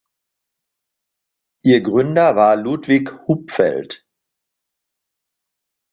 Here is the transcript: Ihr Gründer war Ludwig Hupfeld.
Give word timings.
Ihr 1.63 1.81
Gründer 1.81 2.35
war 2.35 2.55
Ludwig 2.55 3.11
Hupfeld. 3.27 4.03